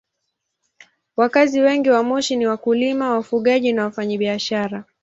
[1.17, 4.85] Wakazi wengi wa Moshi ni wakulima, wafugaji na wafanyabiashara.